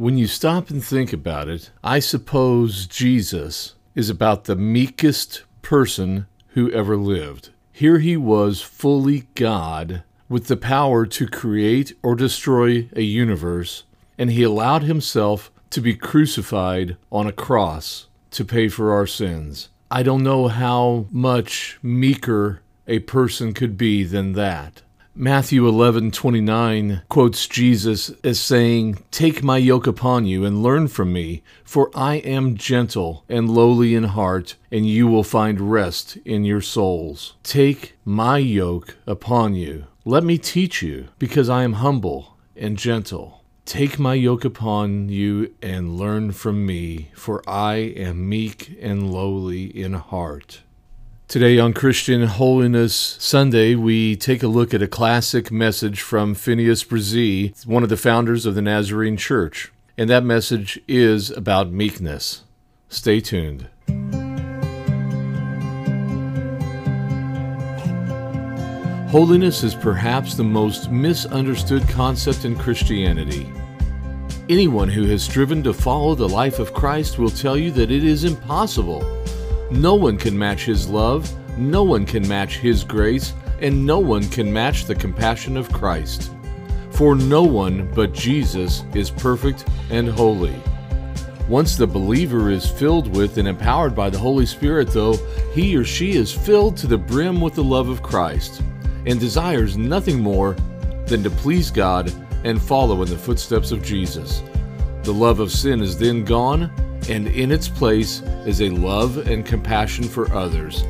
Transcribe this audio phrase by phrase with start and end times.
[0.00, 6.26] When you stop and think about it, I suppose Jesus is about the meekest person
[6.54, 7.50] who ever lived.
[7.70, 13.84] Here he was fully God with the power to create or destroy a universe,
[14.16, 19.68] and he allowed himself to be crucified on a cross to pay for our sins.
[19.90, 24.80] I don't know how much meeker a person could be than that.
[25.22, 31.42] Matthew 11:29 quotes Jesus as saying, "Take my yoke upon you and learn from me,
[31.62, 36.62] for I am gentle and lowly in heart, and you will find rest in your
[36.62, 39.84] souls." Take my yoke upon you.
[40.06, 43.42] Let me teach you, because I am humble and gentle.
[43.66, 49.64] Take my yoke upon you and learn from me, for I am meek and lowly
[49.64, 50.62] in heart.
[51.30, 56.82] Today on Christian Holiness Sunday, we take a look at a classic message from Phineas
[56.82, 59.70] Bresee, one of the founders of the Nazarene Church.
[59.96, 62.42] And that message is about meekness.
[62.88, 63.68] Stay tuned.
[69.12, 73.48] Holiness is perhaps the most misunderstood concept in Christianity.
[74.48, 78.02] Anyone who has striven to follow the life of Christ will tell you that it
[78.02, 79.19] is impossible.
[79.70, 84.28] No one can match His love, no one can match His grace, and no one
[84.28, 86.32] can match the compassion of Christ.
[86.90, 90.56] For no one but Jesus is perfect and holy.
[91.48, 95.16] Once the believer is filled with and empowered by the Holy Spirit, though,
[95.52, 98.62] he or she is filled to the brim with the love of Christ
[99.06, 100.54] and desires nothing more
[101.06, 102.12] than to please God
[102.44, 104.42] and follow in the footsteps of Jesus.
[105.02, 106.70] The love of sin is then gone,
[107.08, 110.84] and in its place is a love and compassion for others.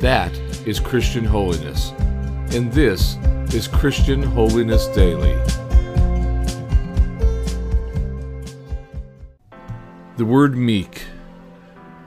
[0.00, 0.36] That
[0.66, 1.92] is Christian holiness.
[2.54, 3.16] And this
[3.54, 5.34] is Christian Holiness Daily.
[10.16, 11.02] The word meek.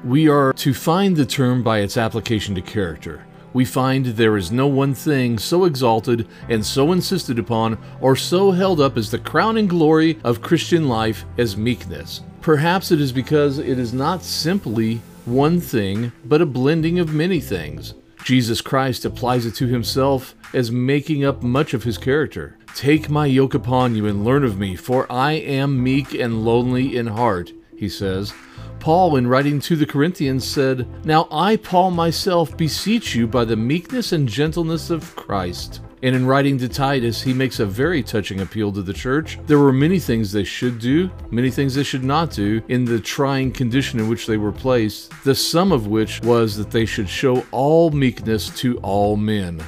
[0.04, 3.26] We are to find the term by its application to character.
[3.54, 8.52] We find there is no one thing so exalted and so insisted upon or so
[8.52, 12.22] held up as the crowning glory of Christian life as meekness.
[12.46, 17.40] Perhaps it is because it is not simply one thing, but a blending of many
[17.40, 17.96] things.
[18.24, 22.60] Jesus Christ applies it to himself as making up much of his character.
[22.76, 26.96] Take my yoke upon you and learn of me, for I am meek and lonely
[26.96, 28.32] in heart, he says.
[28.80, 33.56] Paul, in writing to the Corinthians, said, Now I, Paul, myself beseech you by the
[33.56, 38.42] meekness and gentleness of Christ and in writing to Titus, he makes a very touching
[38.42, 39.40] appeal to the church.
[39.48, 43.00] There were many things they should do, many things they should not do in the
[43.00, 47.10] trying condition in which they were placed, the sum of which was that they should
[47.10, 49.60] show all meekness to all men.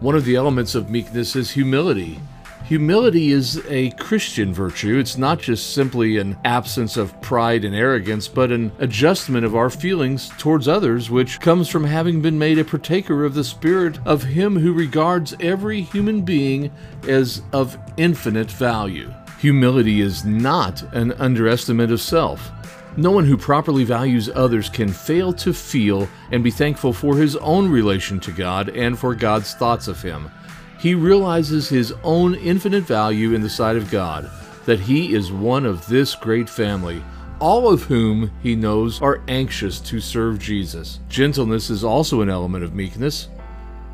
[0.00, 2.18] One of the elements of meekness is humility.
[2.64, 4.96] Humility is a Christian virtue.
[4.98, 9.68] It's not just simply an absence of pride and arrogance, but an adjustment of our
[9.68, 14.22] feelings towards others, which comes from having been made a partaker of the Spirit of
[14.22, 16.72] Him who regards every human being
[17.06, 19.12] as of infinite value.
[19.40, 22.50] Humility is not an underestimate of self.
[22.96, 27.36] No one who properly values others can fail to feel and be thankful for his
[27.36, 30.30] own relation to God and for God's thoughts of him
[30.78, 34.30] he realizes his own infinite value in the sight of God,
[34.66, 37.02] that he is one of this great family,
[37.40, 41.00] all of whom he knows are anxious to serve Jesus.
[41.08, 43.28] Gentleness is also an element of meekness,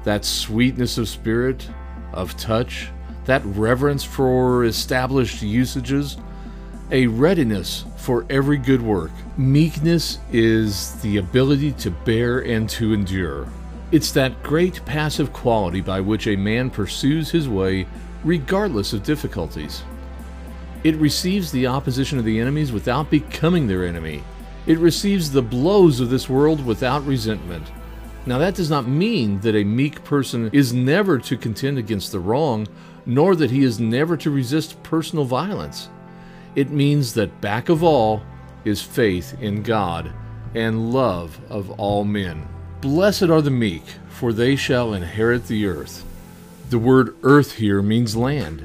[0.05, 1.69] that sweetness of spirit,
[2.13, 2.89] of touch,
[3.25, 6.17] that reverence for established usages,
[6.91, 9.13] a readiness for every good work.
[9.37, 13.47] Meekness is the ability to bear and to endure.
[13.93, 17.89] It's that great passive quality by which a man pursues his way
[18.23, 19.83] regardless of difficulties.
[20.85, 24.23] It receives the opposition of the enemies without becoming their enemy.
[24.67, 27.67] It receives the blows of this world without resentment.
[28.27, 32.21] Now, that does not mean that a meek person is never to contend against the
[32.21, 32.69] wrong,
[33.07, 35.89] nor that he is never to resist personal violence.
[36.55, 38.23] It means that back of all
[38.65, 40.13] is faith in God
[40.55, 42.47] and love of all men.
[42.81, 46.03] Blessed are the meek, for they shall inherit the earth.
[46.71, 48.63] The word earth here means land,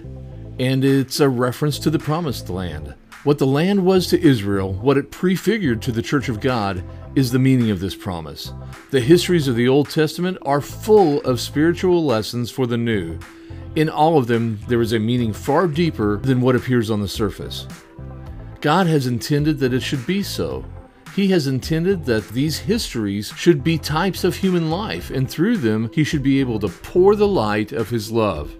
[0.58, 2.96] and it's a reference to the promised land.
[3.26, 6.82] What the land was to Israel, what it prefigured to the church of God,
[7.14, 8.54] is the meaning of this promise.
[8.92, 13.20] The histories of the Old Testament are full of spiritual lessons for the new.
[13.76, 17.08] In all of them, there is a meaning far deeper than what appears on the
[17.10, 17.68] surface.
[18.62, 20.64] God has intended that it should be so.
[21.16, 25.90] He has intended that these histories should be types of human life, and through them,
[25.94, 28.54] He should be able to pour the light of His love.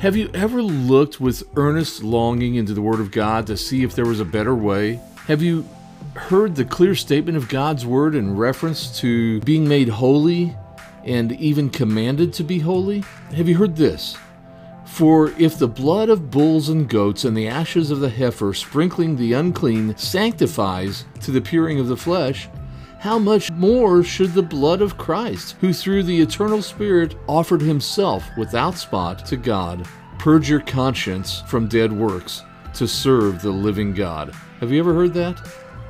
[0.00, 3.94] Have you ever looked with earnest longing into the Word of God to see if
[3.94, 5.00] there was a better way?
[5.24, 5.66] Have you
[6.14, 10.54] heard the clear statement of God's Word in reference to being made holy
[11.04, 13.04] and even commanded to be holy?
[13.34, 14.18] Have you heard this?
[14.90, 19.16] For if the blood of bulls and goats and the ashes of the heifer sprinkling
[19.16, 22.50] the unclean sanctifies to the appearing of the flesh,
[22.98, 28.24] how much more should the blood of Christ, who through the eternal Spirit offered himself
[28.36, 29.88] without spot to God,
[30.18, 32.42] purge your conscience from dead works
[32.74, 34.34] to serve the living God?
[34.58, 35.40] Have you ever heard that?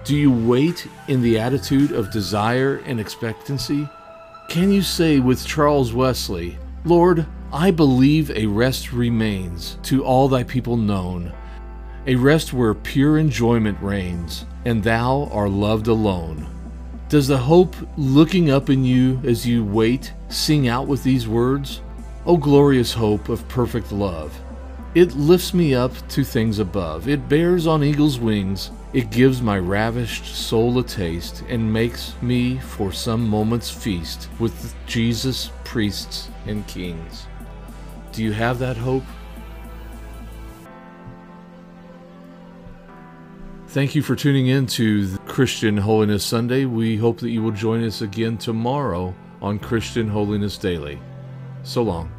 [0.05, 3.89] Do you wait in the attitude of desire and expectancy?
[4.49, 10.45] Can you say with Charles Wesley, Lord, I believe a rest remains to all thy
[10.45, 11.33] people known,
[12.07, 16.47] a rest where pure enjoyment reigns, and thou are loved alone.
[17.09, 21.81] Does the hope looking up in you as you wait sing out with these words?
[22.25, 24.33] O glorious hope of perfect love!
[24.95, 27.09] It lifts me up to things above.
[27.09, 28.71] It bears on eagle's wings.
[28.93, 34.73] It gives my ravished soul a taste and makes me for some moments feast with
[34.87, 37.27] Jesus, priests, and kings.
[38.21, 39.03] Do you have that hope?
[43.69, 46.67] Thank you for tuning in to Christian Holiness Sunday.
[46.67, 51.01] We hope that you will join us again tomorrow on Christian Holiness Daily.
[51.63, 52.13] So long.